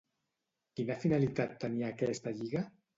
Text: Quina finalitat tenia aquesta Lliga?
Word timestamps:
Quina 0.79 0.97
finalitat 1.05 1.55
tenia 1.67 1.95
aquesta 1.97 2.39
Lliga? 2.43 2.69